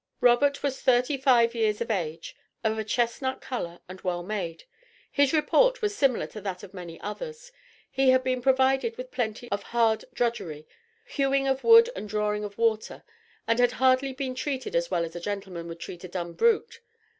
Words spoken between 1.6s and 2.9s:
of age, of a